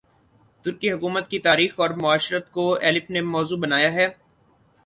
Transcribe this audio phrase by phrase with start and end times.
[0.65, 4.07] ترکی حکومت کی تاریخ اور معاشرت کو ایلف نے موضوع بنایا ہے